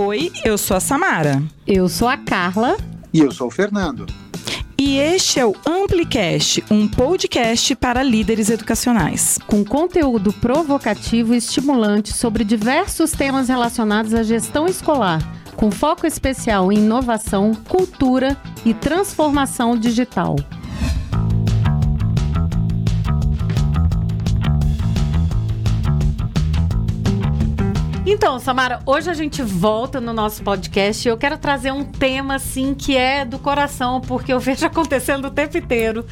[0.00, 1.42] Oi, eu sou a Samara.
[1.66, 2.76] Eu sou a Carla.
[3.12, 4.06] E eu sou o Fernando.
[4.78, 9.40] E este é o Amplicast, um podcast para líderes educacionais.
[9.48, 15.20] Com conteúdo provocativo e estimulante sobre diversos temas relacionados à gestão escolar,
[15.56, 20.36] com foco especial em inovação, cultura e transformação digital.
[28.10, 32.36] Então, Samara, hoje a gente volta no nosso podcast e eu quero trazer um tema
[32.36, 36.06] assim que é do coração, porque eu vejo acontecendo o tempo inteiro.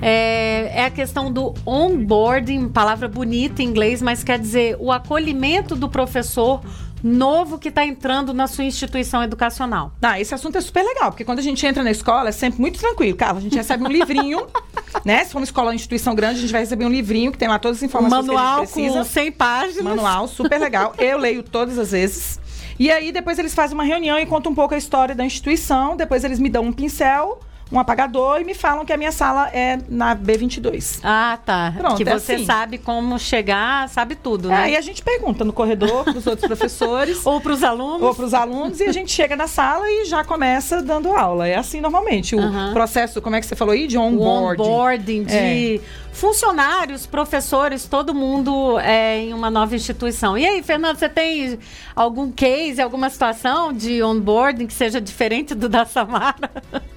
[0.00, 5.74] É, é, a questão do onboarding, palavra bonita em inglês, mas quer dizer o acolhimento
[5.74, 6.60] do professor
[7.02, 9.92] novo que está entrando na sua instituição educacional.
[10.00, 12.60] Ah, esse assunto é super legal, porque quando a gente entra na escola é sempre
[12.60, 13.16] muito tranquilo.
[13.16, 14.46] Carla, a gente recebe um livrinho,
[15.04, 15.24] né?
[15.24, 17.48] Se for uma escola ou instituição grande, a gente vai receber um livrinho que tem
[17.48, 18.98] lá todas as informações Manual que a gente precisa.
[18.98, 19.84] com 100 páginas.
[19.84, 20.94] Manual, super legal.
[20.98, 22.40] Eu leio todas as vezes.
[22.78, 25.96] E aí, depois eles fazem uma reunião e contam um pouco a história da instituição.
[25.96, 27.40] Depois eles me dão um pincel
[27.72, 31.00] um apagador e me falam que a minha sala é na B22.
[31.02, 31.72] Ah, tá.
[31.78, 32.44] Pronto, que é você assim.
[32.44, 34.70] sabe como chegar, sabe tudo, É, né?
[34.72, 37.24] e a gente pergunta no corredor para os outros professores.
[37.24, 38.02] Ou para os alunos.
[38.02, 41.48] ou para os alunos e a gente chega na sala e já começa dando aula.
[41.48, 42.36] É assim normalmente.
[42.36, 42.72] O Aham.
[42.74, 43.86] processo, como é que você falou aí?
[43.86, 44.62] De o onboarding.
[44.62, 45.80] onboarding de
[46.12, 50.36] funcionários, professores, todo mundo é, em uma nova instituição.
[50.36, 51.58] E aí, Fernando, você tem
[51.96, 56.50] algum case, alguma situação de onboarding que seja diferente do da Samara?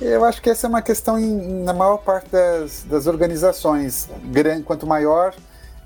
[0.00, 4.08] Eu acho que essa é uma questão em- na maior parte das, das organizações.
[4.64, 5.34] Quanto maior,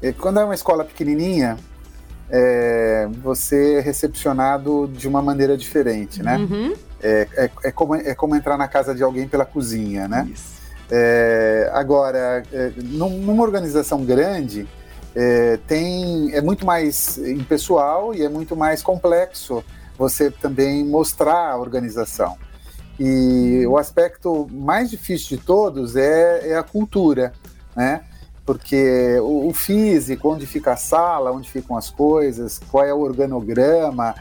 [0.00, 1.56] eh, quando é uma escola pequenininha,
[2.30, 6.36] eh, você é recepcionado de uma maneira diferente, né?
[6.38, 6.74] Uhum.
[7.02, 10.28] É, é- é como, é como entrar na casa de alguém pela cozinha, né?
[10.90, 14.66] É, agora, é, num- numa organização grande,
[15.14, 19.64] é, tem, é muito mais impessoal e é muito mais complexo
[19.98, 22.36] você também mostrar a organização.
[22.98, 27.32] E o aspecto mais difícil de todos é, é a cultura,
[27.75, 28.03] né?
[28.47, 33.00] Porque o, o físico, onde fica a sala, onde ficam as coisas, qual é o
[33.00, 34.15] organograma,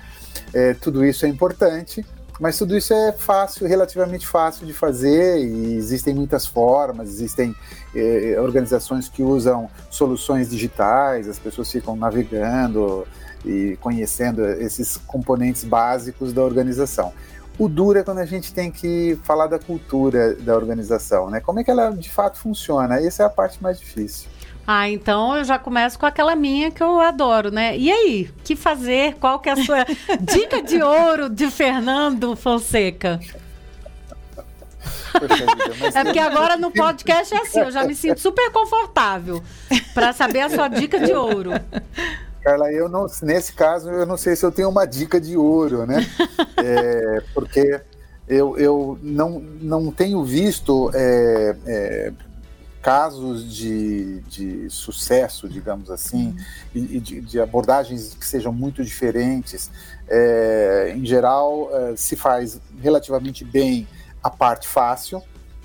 [0.53, 2.05] é, tudo isso é importante.
[2.39, 7.55] Mas tudo isso é fácil, relativamente fácil de fazer, e existem muitas formas, existem
[7.95, 13.07] eh, organizações que usam soluções digitais, as pessoas ficam navegando
[13.45, 17.13] e conhecendo esses componentes básicos da organização.
[17.57, 21.39] O duro é quando a gente tem que falar da cultura da organização, né?
[21.39, 22.99] Como é que ela de fato funciona?
[22.99, 24.27] Essa é a parte mais difícil.
[24.65, 27.77] Ah, então eu já começo com aquela minha que eu adoro, né?
[27.77, 29.15] E aí, o que fazer?
[29.15, 29.85] Qual que é a sua
[30.21, 33.19] dica de ouro de Fernando Fonseca?
[35.19, 35.35] Vida,
[35.93, 39.43] É porque agora no podcast é assim, eu já me sinto super confortável
[39.93, 41.51] para saber a sua dica de ouro.
[42.43, 45.85] Carla, eu não, nesse caso, eu não sei se eu tenho uma dica de ouro,
[45.85, 46.05] né?
[46.65, 47.81] É, porque
[48.25, 52.13] eu, eu não, não tenho visto é, é,
[52.81, 56.33] casos de, de sucesso, digamos assim,
[56.73, 59.69] e, e de, de abordagens que sejam muito diferentes.
[60.07, 63.87] É, em geral, é, se faz relativamente bem
[64.21, 65.21] a parte fácil,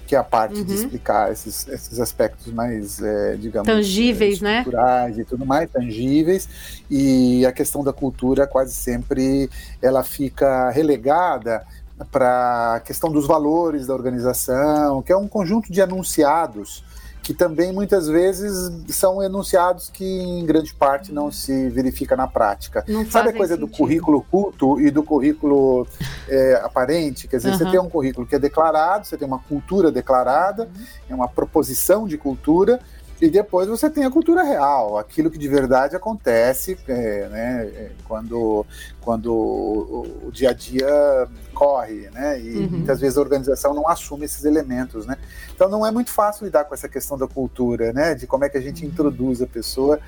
[0.09, 0.79] que é a parte de Uhum.
[0.79, 4.59] explicar esses, esses aspectos mais, é, digamos, Tangíveis, é, né?
[4.61, 6.49] estruturais e tudo mais, tangíveis,
[6.91, 9.51] e a questão da cultura quase sempre
[9.83, 11.63] ela fica relegada
[12.11, 16.83] para a questão dos valores da organização, que é um conjunto de enunciados
[17.28, 22.83] que também muitas vezes são enunciados que em grande parte não se verifica na prática.
[22.89, 23.77] Não Sabe a coisa do sentido.
[23.77, 25.87] currículo culto e do currículo
[26.27, 27.28] é, aparente?
[27.28, 27.59] Quer dizer, Aham.
[27.59, 30.71] você tem um currículo que é declarado, você tem uma cultura declarada,
[31.06, 32.81] é uma proposição de cultura,
[33.21, 37.91] e depois você tem a cultura real, aquilo que de verdade acontece é, né, é,
[38.06, 38.65] quando,
[39.01, 42.41] quando o, o dia a dia corre, né?
[42.41, 42.69] E Uhum.
[42.71, 45.17] muitas vezes a organização não assume esses elementos, né?
[45.55, 48.15] Então não é muito fácil lidar com essa questão da cultura, né?
[48.15, 49.99] De como é que a gente introduz a pessoa,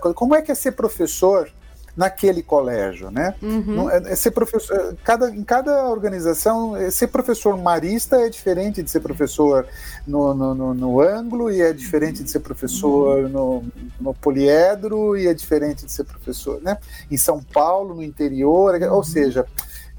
[0.00, 0.14] coisa.
[0.14, 1.50] como é que é ser professor
[1.96, 3.34] naquele colégio, né?
[3.42, 3.62] Uhum.
[3.66, 8.82] Não, é, é ser professor, cada, em cada organização, é, ser professor marista é diferente
[8.82, 9.66] de ser professor
[10.06, 13.64] no, no, no, no ângulo, e é diferente de ser professor no,
[14.00, 16.78] no poliedro, e é diferente de ser professor né?
[17.10, 19.46] em São Paulo, no interior, ou seja,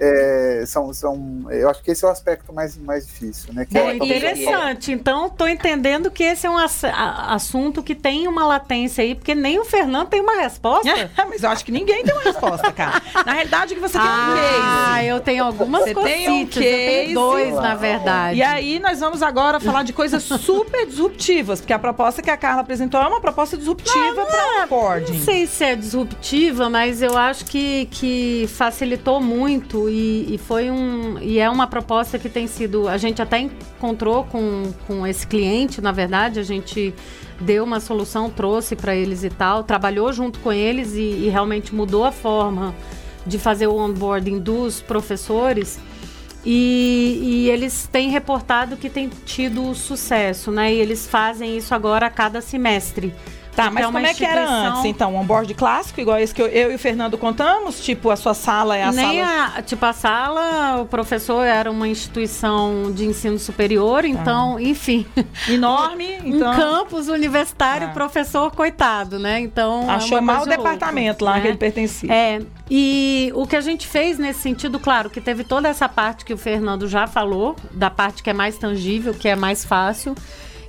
[0.04, 3.68] é, são, são, eu acho que esse é o aspecto mais, mais difícil, né?
[3.70, 4.92] Que é, é interessante.
[4.92, 9.36] Então, estou entendendo que esse é um ass assunto que tem uma latência aí, porque
[9.36, 10.90] nem o Fernando tem uma resposta.
[11.30, 13.00] Mas eu acho que ninguém tem uma resposta, cara.
[13.24, 14.62] Na realidade, o que você tem ah, um case.
[14.64, 16.66] Ah, eu tenho algumas você tem um case.
[16.66, 18.40] Eu tenho dois, na verdade.
[18.40, 22.38] E aí, nós vamos agora falar de coisas super disruptivas, porque a proposta que a
[22.38, 25.14] Carla apresentou é uma proposta disruptiva para onboarding.
[25.14, 30.72] Não sei se é disruptiva, mas eu acho que, que facilitou muito e, e, foi
[30.72, 35.28] um e é uma proposta que tem sido a gente até encontrou com, com esse
[35.28, 36.94] cliente na verdade a gente
[37.40, 41.76] deu uma solução trouxe para eles e tal trabalhou junto com eles e, e, realmente
[41.76, 42.74] mudou a forma
[43.26, 45.80] de fazer o onboarding dos professores.
[46.44, 50.74] E, e eles têm reportado que tem tido sucesso né?
[50.74, 53.14] E eles fazem isso agora a cada semestre
[53.56, 55.14] Tá, mas é como é que era antes, então?
[55.14, 57.84] Um onboard clássico, igual esse que eu, eu, e o Fernando contamos?
[57.84, 59.54] Tipo, a sua sala é a Nem sala...
[59.58, 64.62] A, tipo, a sala, o professor era uma instituição de ensino superior, então, ah.
[64.62, 65.06] enfim...
[65.50, 66.52] Enorme, então...
[66.52, 67.92] Um campus universitário, ah.
[67.92, 69.40] professor, coitado, né?
[69.40, 69.90] Então...
[69.90, 71.42] É Achou é mal o departamento lá né?
[71.42, 72.12] que ele pertencia.
[72.12, 76.24] É, e o que a gente fez nesse sentido, claro, que teve toda essa parte
[76.24, 80.16] que o Fernando já falou, da parte que é mais tangível, que é mais fácil...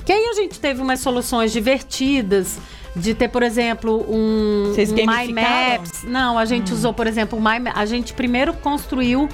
[0.05, 2.59] Que aí a gente teve umas soluções divertidas
[2.95, 6.03] de ter, por exemplo, um, Vocês um My Maps.
[6.05, 6.77] Não, a gente hum.
[6.77, 9.29] usou, por exemplo, My, a gente primeiro construiu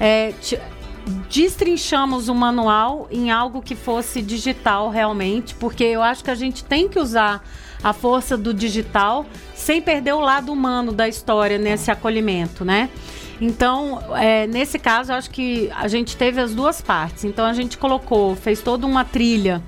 [0.00, 0.32] é,
[1.28, 6.64] destrinchamos o manual em algo que fosse digital realmente, porque eu acho que a gente
[6.64, 7.44] tem que usar
[7.82, 12.88] a força do digital sem perder o lado humano da história nesse acolhimento, né?
[13.40, 17.24] Então, é, nesse caso, eu acho que a gente teve as duas partes.
[17.24, 19.62] Então, a gente colocou, fez toda uma trilha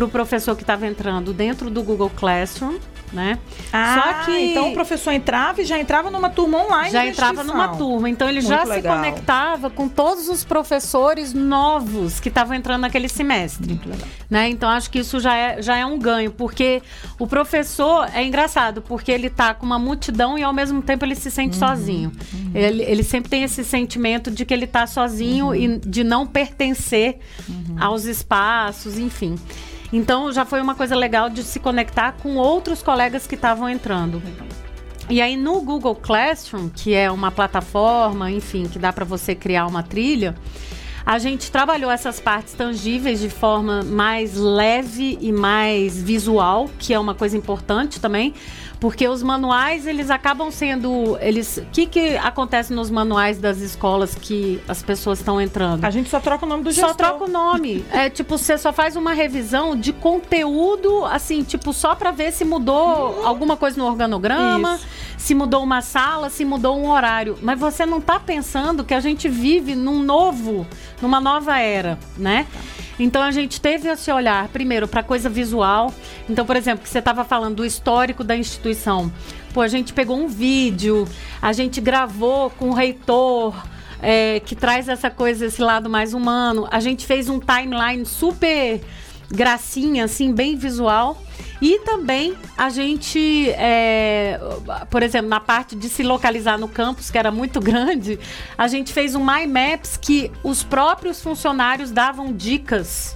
[0.00, 2.78] para o professor que estava entrando dentro do Google Classroom
[3.12, 3.38] né?
[3.72, 6.90] Ah, Só que então o professor entrava e já entrava numa turma online.
[6.90, 8.96] Já entrava numa turma, então ele Muito já legal.
[8.96, 13.80] se conectava com todos os professores novos que estavam entrando naquele semestre,
[14.28, 14.48] né?
[14.48, 16.82] Então acho que isso já é, já é um ganho, porque
[17.18, 21.16] o professor é engraçado, porque ele tá com uma multidão e ao mesmo tempo ele
[21.16, 22.12] se sente uhum, sozinho.
[22.32, 22.50] Uhum.
[22.54, 25.54] Ele, ele sempre tem esse sentimento de que ele tá sozinho uhum.
[25.54, 27.18] e de não pertencer
[27.48, 27.76] uhum.
[27.78, 29.36] aos espaços, enfim.
[29.92, 34.22] Então já foi uma coisa legal de se conectar com outros colegas que estavam entrando.
[35.08, 39.66] E aí no Google Classroom, que é uma plataforma, enfim, que dá para você criar
[39.66, 40.36] uma trilha,
[41.04, 46.98] a gente trabalhou essas partes tangíveis de forma mais leve e mais visual, que é
[46.98, 48.34] uma coisa importante também,
[48.80, 51.18] porque os manuais, eles acabam sendo.
[51.20, 51.58] Eles.
[51.58, 55.84] O que, que acontece nos manuais das escolas que as pessoas estão entrando?
[55.84, 56.88] A gente só troca o nome do gestor.
[56.88, 57.84] Só troca o nome.
[57.92, 62.42] é tipo, você só faz uma revisão de conteúdo, assim, tipo, só para ver se
[62.42, 64.86] mudou alguma coisa no organograma, Isso.
[65.18, 67.38] se mudou uma sala, se mudou um horário.
[67.42, 70.66] Mas você não tá pensando que a gente vive num novo,
[71.02, 72.46] numa nova era, né?
[73.00, 75.92] Então a gente teve esse olhar, primeiro, para coisa visual.
[76.28, 79.10] Então, por exemplo, que você estava falando do histórico da instituição.
[79.54, 81.08] Pô, a gente pegou um vídeo,
[81.40, 83.54] a gente gravou com o reitor.
[84.02, 86.66] É, que traz essa coisa, esse lado mais humano.
[86.70, 88.80] A gente fez um timeline super
[89.30, 91.22] gracinha, assim, bem visual.
[91.62, 94.40] E também a gente, é,
[94.88, 98.18] por exemplo, na parte de se localizar no campus, que era muito grande,
[98.56, 103.14] a gente fez um My Maps que os próprios funcionários davam dicas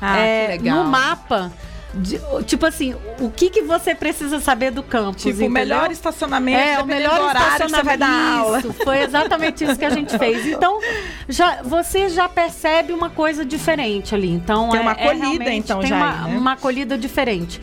[0.00, 1.52] ah, é, no mapa
[1.94, 5.22] de, tipo assim, o que, que você precisa saber do campus?
[5.22, 5.48] Tipo, entendeu?
[5.48, 8.58] o melhor estacionamento, é, o melhor horário que você vai dar aula.
[8.58, 10.46] Isso, foi exatamente isso que a gente fez.
[10.56, 10.80] Então,
[11.28, 14.30] já, você já percebe uma coisa diferente ali.
[14.30, 15.96] Então, tem é, uma acolhida, é então, tem já.
[15.96, 16.38] Uma, aí, né?
[16.38, 17.60] uma acolhida diferente.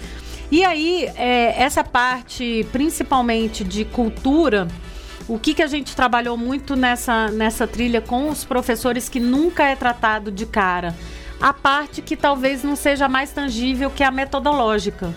[0.52, 4.68] E aí, é, essa parte, principalmente de cultura,
[5.28, 9.64] o que, que a gente trabalhou muito nessa, nessa trilha com os professores que nunca
[9.64, 10.96] é tratado de cara?
[11.44, 15.14] A parte que talvez não seja mais tangível, que é a metodológica.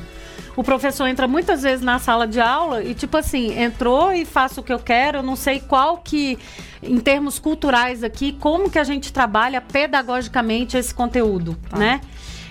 [0.57, 4.61] O professor entra muitas vezes na sala de aula e, tipo assim, entrou e faço
[4.61, 6.37] o que eu quero, eu não sei qual que,
[6.83, 11.77] em termos culturais aqui, como que a gente trabalha pedagogicamente esse conteúdo, tá.
[11.77, 12.01] né?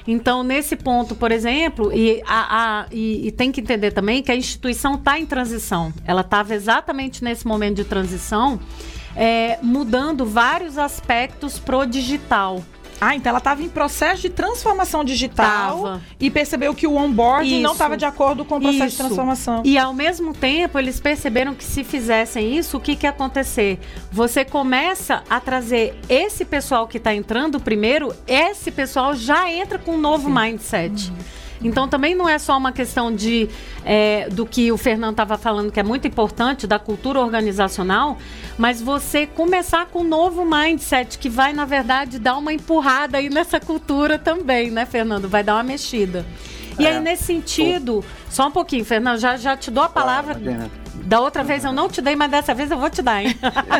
[0.08, 4.32] Então, nesse ponto, por exemplo, e, a, a, e, e tem que entender também que
[4.32, 5.92] a instituição está em transição.
[6.06, 8.58] Ela estava exatamente nesse momento de transição,
[9.18, 12.64] é, mudando vários aspectos pro digital.
[13.00, 16.02] Ah, então ela estava em processo de transformação digital tava.
[16.20, 18.98] e percebeu que o onboarding não estava de acordo com o processo isso.
[18.98, 19.62] de transformação.
[19.66, 23.80] E ao mesmo tempo, eles perceberam que se fizessem isso, o que, que ia acontecer?
[24.12, 29.94] Você começa a trazer esse pessoal que está entrando primeiro, esse pessoal já entra com
[29.94, 30.36] um novo Sim.
[30.36, 31.10] mindset.
[31.10, 31.45] Uhum.
[31.62, 33.50] Então também não é só uma questão de
[33.84, 38.18] é, do que o Fernando estava falando, que é muito importante, da cultura organizacional,
[38.58, 43.30] mas você começar com um novo mindset que vai, na verdade, dar uma empurrada aí
[43.30, 45.28] nessa cultura também, né, Fernando?
[45.28, 46.26] Vai dar uma mexida.
[46.78, 46.92] E é.
[46.92, 50.38] aí, nesse sentido, só um pouquinho, Fernando, já, já te dou a palavra.
[51.06, 53.36] Da outra vez eu não te dei, mas dessa vez eu vou te dar, hein?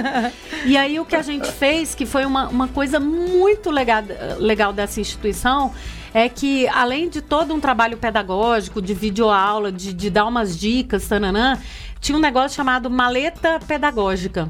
[0.64, 4.04] e aí o que a gente fez, que foi uma, uma coisa muito legal,
[4.38, 5.74] legal dessa instituição,
[6.16, 11.10] é que além de todo um trabalho pedagógico, de videoaula, de, de dar umas dicas,
[11.10, 11.60] tananã,
[12.00, 14.50] tinha um negócio chamado maleta pedagógica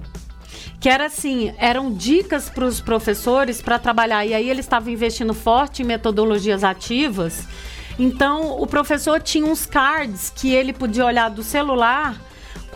[0.80, 4.24] que era assim, eram dicas para os professores para trabalhar.
[4.24, 7.48] E aí eles estavam investindo forte em metodologias ativas.
[7.98, 12.16] Então o professor tinha uns cards que ele podia olhar do celular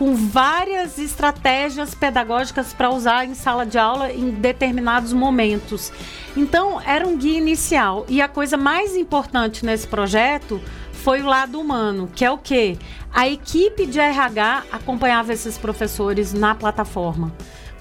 [0.00, 5.92] com várias estratégias pedagógicas para usar em sala de aula em determinados momentos.
[6.34, 8.06] Então, era um guia inicial.
[8.08, 10.58] E a coisa mais importante nesse projeto
[10.90, 12.78] foi o lado humano, que é o quê?
[13.12, 17.30] A equipe de RH acompanhava esses professores na plataforma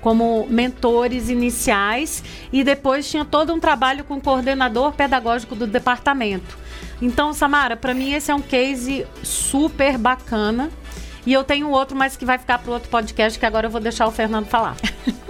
[0.01, 6.57] como mentores iniciais e depois tinha todo um trabalho com o coordenador pedagógico do departamento.
[7.01, 10.69] Então, Samara, para mim esse é um case super bacana
[11.29, 13.79] e eu tenho outro, mas que vai ficar para outro podcast, que agora eu vou
[13.79, 14.75] deixar o Fernando falar.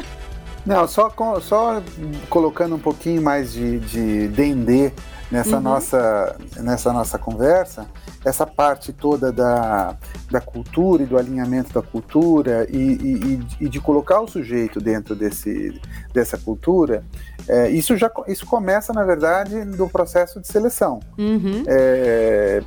[0.65, 1.83] Não, só, só
[2.29, 4.93] colocando um pouquinho mais de, de D&D
[5.29, 5.61] nessa, uhum.
[5.61, 7.85] nossa, nessa nossa conversa,
[8.23, 9.97] essa parte toda da,
[10.31, 15.15] da cultura e do alinhamento da cultura e, e, e de colocar o sujeito dentro
[15.15, 15.81] desse,
[16.13, 17.03] dessa cultura,
[17.49, 20.99] é, isso já isso começa, na verdade, do processo de seleção.
[21.17, 21.63] Uhum.
[21.67, 22.61] É,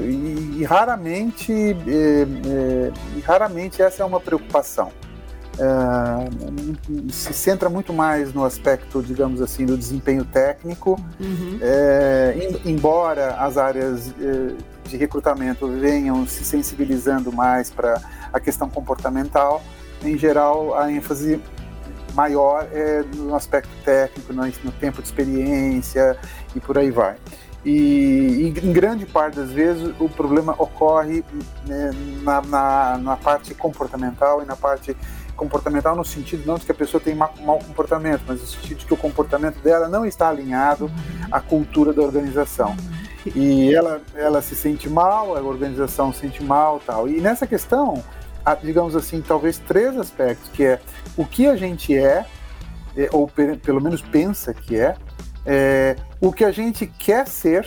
[0.00, 4.92] e, e, raramente, é, é, e raramente essa é uma preocupação.
[5.58, 11.58] Uh, se centra muito mais no aspecto, digamos assim, do desempenho técnico, uhum.
[11.60, 14.14] é, embora as áreas
[14.84, 18.00] de recrutamento venham se sensibilizando mais para
[18.32, 19.60] a questão comportamental,
[20.04, 21.40] em geral a ênfase
[22.18, 26.18] maior é no aspecto técnico, no, no tempo de experiência
[26.52, 27.14] e por aí vai.
[27.64, 31.24] E, e, em grande parte das vezes o problema ocorre
[31.64, 31.90] né,
[32.22, 34.96] na, na, na, parte comportamental e na parte
[35.36, 37.30] comportamental no sentido não de que a pessoa tem mau,
[37.66, 40.90] comportamento, mas no sentido de que o comportamento dela não está alinhado
[41.30, 42.76] à cultura da organização.
[43.34, 47.08] E ela, ela se sente mal, a organização se sente mal tal.
[47.08, 48.02] E nessa questão,
[48.54, 50.80] digamos assim, talvez três aspectos, que é
[51.16, 52.24] o que a gente é,
[52.96, 54.96] é ou pelo menos pensa que é,
[55.46, 57.66] é o que a gente quer ser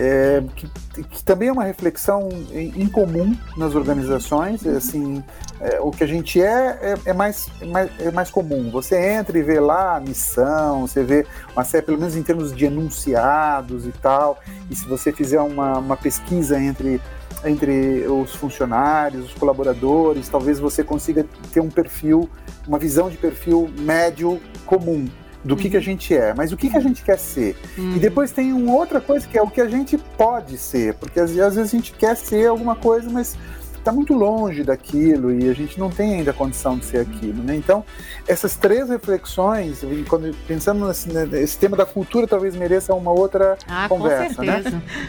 [0.00, 0.66] é, que,
[1.04, 2.30] que, também é uma reflexão
[2.74, 4.64] incomum nas organizações.
[4.64, 5.22] É, assim,
[5.60, 8.70] é, o que a gente é, é, é mais, é mais, é mais comum.
[8.70, 12.56] Você entra e vê lá a missão, você vê uma série, pelo menos em termos
[12.56, 14.38] de enunciados e tal.
[14.70, 17.00] E se você fizer uma, uma pesquisa entre
[17.42, 22.28] entre os funcionários, os colaboradores, talvez você consiga ter um perfil,
[22.68, 25.08] uma visão de perfil médio comum
[25.44, 25.84] do que, que a uhum.
[25.84, 27.56] gente é, mas o que, que a gente quer ser.
[27.78, 27.96] Uhum.
[27.96, 31.18] E depois tem uma outra coisa que é o que a gente pode ser, porque
[31.18, 33.36] às, às vezes a gente quer ser alguma coisa, mas
[33.80, 37.42] está muito longe daquilo e a gente não tem ainda a condição de ser aquilo,
[37.42, 37.56] né?
[37.56, 37.84] Então,
[38.28, 43.88] essas três reflexões, quando pensando nesse, nesse tema da cultura, talvez mereça uma outra ah,
[43.88, 44.62] conversa, né?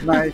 [0.03, 0.33] Mas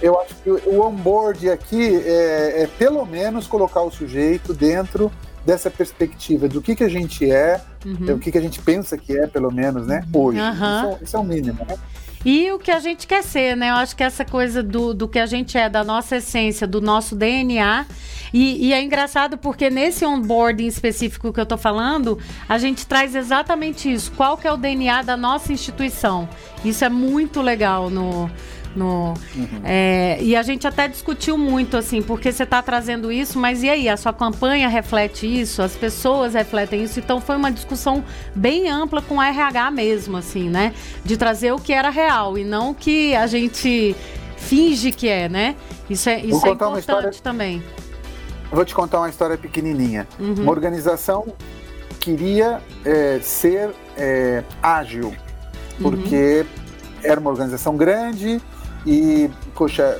[0.00, 5.12] eu acho que o onboard aqui é, é pelo menos colocar o sujeito dentro
[5.44, 8.14] dessa perspectiva do que, que a gente é, uhum.
[8.14, 10.40] o que, que a gente pensa que é, pelo menos, né, hoje.
[10.40, 10.52] Uhum.
[10.52, 11.76] Isso, é isso, é o mínimo, né?
[12.24, 13.68] E o que a gente quer ser, né?
[13.68, 16.80] Eu acho que essa coisa do, do que a gente é, da nossa essência, do
[16.80, 17.84] nosso DNA.
[18.32, 23.14] E, e é engraçado porque nesse onboarding específico que eu tô falando, a gente traz
[23.14, 24.10] exatamente isso.
[24.12, 26.26] Qual que é o DNA da nossa instituição?
[26.64, 28.30] Isso é muito legal no,
[28.74, 29.60] no, uhum.
[29.64, 33.68] é, e a gente até discutiu muito, assim, porque você está trazendo isso, mas e
[33.68, 33.88] aí?
[33.88, 35.62] A sua campanha reflete isso?
[35.62, 36.98] As pessoas refletem isso?
[36.98, 38.04] Então foi uma discussão
[38.34, 40.74] bem ampla com a RH mesmo, assim, né?
[41.04, 43.94] De trazer o que era real e não o que a gente
[44.36, 45.56] finge que é, né?
[45.88, 47.10] Isso é, isso é importante história...
[47.22, 47.62] também.
[48.50, 50.06] Vou te contar uma história pequenininha.
[50.18, 50.34] Uhum.
[50.34, 51.26] Uma organização
[51.98, 55.14] queria é, ser é, ágil,
[55.80, 57.00] porque uhum.
[57.02, 58.40] era uma organização grande,
[58.86, 59.98] e, poxa,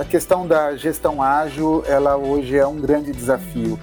[0.00, 3.78] a questão da gestão ágil, ela hoje é um grande desafio.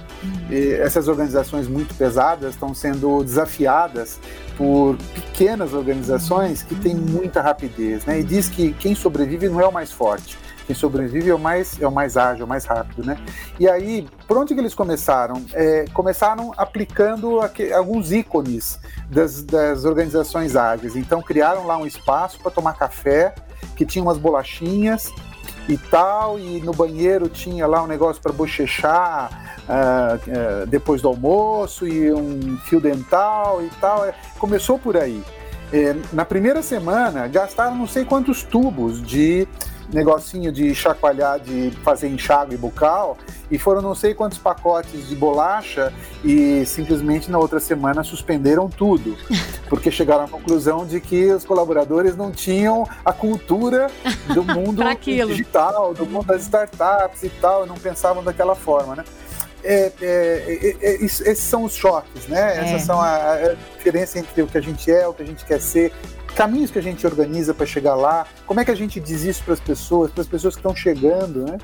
[0.50, 4.18] E essas organizações muito pesadas estão sendo desafiadas
[4.56, 8.20] por pequenas organizações que têm muita rapidez, né?
[8.20, 11.80] E diz que quem sobrevive não é o mais forte, quem sobrevive é o mais,
[11.80, 13.18] é o mais ágil, é o mais rápido, né?
[13.58, 15.44] E aí, por onde que eles começaram?
[15.52, 18.78] É, começaram aplicando aqui, alguns ícones
[19.10, 20.96] das, das organizações ágeis.
[20.96, 23.34] Então, criaram lá um espaço para tomar café
[23.76, 25.12] que tinha umas bolachinhas
[25.68, 31.08] e tal, e no banheiro tinha lá um negócio para bochechar uh, uh, depois do
[31.08, 34.04] almoço e um fio dental e tal.
[34.04, 35.22] É, começou por aí.
[35.72, 39.48] É, na primeira semana gastaram não sei quantos tubos de
[39.92, 43.16] negocinho de chacoalhar, de fazer enxágue bucal,
[43.50, 45.92] e foram não sei quantos pacotes de bolacha
[46.24, 49.16] e simplesmente na outra semana suspenderam tudo,
[49.68, 53.90] porque chegaram à conclusão de que os colaboradores não tinham a cultura
[54.32, 59.04] do mundo digital, do mundo das startups e tal, não pensavam daquela forma, né?
[59.64, 62.58] É, é, é, é esses são os choques, né?
[62.58, 62.84] Essas é.
[62.84, 65.60] são a, a diferença entre o que a gente é, o que a gente quer
[65.60, 65.92] ser,
[66.34, 69.42] caminhos que a gente organiza para chegar lá, como é que a gente diz isso
[69.42, 71.58] para as pessoas, para as pessoas que estão chegando, né?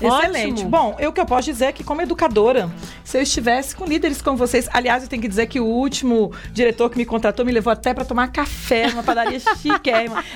[0.00, 0.52] Excelente.
[0.52, 0.70] Ótimo.
[0.70, 2.70] Bom, eu que eu posso dizer é que, como educadora,
[3.12, 6.32] se eu estivesse com líderes como vocês, aliás, eu tenho que dizer que o último
[6.50, 9.90] diretor que me contratou me levou até para tomar café numa padaria chique.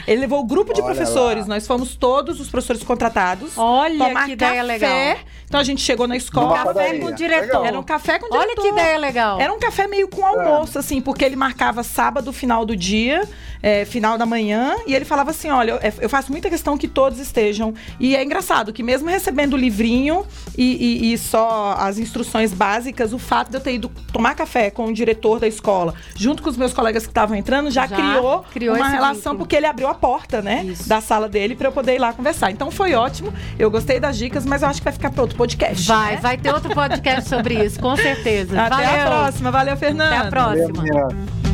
[0.07, 1.55] Ele levou o grupo de Olha professores, lá.
[1.55, 3.57] nós fomos todos os professores contratados.
[3.57, 5.17] Olha tomar que ideia legal.
[5.47, 6.65] Então a gente chegou na escola.
[6.65, 7.47] Café com o diretor.
[7.47, 7.65] Legal.
[7.65, 8.51] Era um café com o diretor.
[8.51, 9.41] Olha que ideia legal.
[9.41, 10.81] Era um café meio com almoço, é.
[10.81, 13.27] assim, porque ele marcava sábado, final do dia,
[13.67, 16.87] é, final da manhã, e ele falava assim: olha, eu, eu faço muita questão que
[16.87, 17.75] todos estejam.
[17.99, 20.25] E é engraçado que mesmo recebendo o livrinho
[20.57, 24.71] e, e, e, só as instruções básicas, o fato de eu ter ido tomar café
[24.71, 27.97] com o diretor da escola, junto com os meus colegas que estavam entrando, já, já
[27.97, 29.39] criou, criou, uma relação, vínculo.
[29.39, 30.89] porque ele abriu a porta, né, Isso.
[30.89, 32.53] da sala dele para eu poder ir lá conversar.
[32.53, 35.37] Então foi ótimo, eu gostei das dicas, mas eu acho que vai ficar para outro
[35.37, 35.89] podcast.
[35.89, 36.21] Vai, né?
[36.23, 38.63] vai ter outro podcast sobre isso, com certeza.
[38.63, 39.01] Até Valeu.
[39.01, 39.51] a próxima.
[39.51, 40.15] Valeu, Fernanda.
[40.15, 40.85] Até a próxima.
[40.85, 41.46] Valeu,